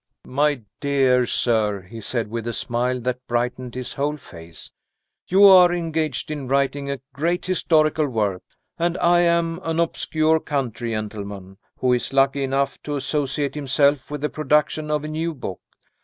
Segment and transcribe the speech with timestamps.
[0.25, 4.71] "My dear sir," he said, with a smile that brightened his whole face,
[5.27, 8.41] "you are engaged in writing a great historical work;
[8.79, 14.21] and I am an obscure country gentleman, who is lucky enough to associate himself with
[14.21, 15.61] the production of a new book.